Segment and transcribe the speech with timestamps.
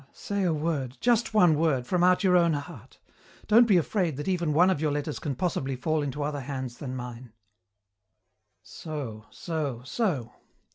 [0.03, 2.97] "'Ah, say a word, just one word, from out your own heart.
[3.45, 6.79] Don't be afraid that even one of your letters can possibly fall into other hands
[6.79, 7.33] than mine.'
[8.63, 10.33] "So, so, so.